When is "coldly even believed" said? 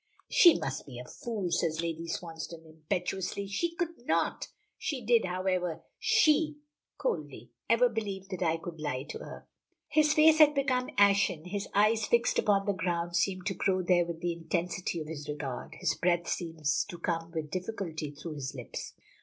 6.97-8.31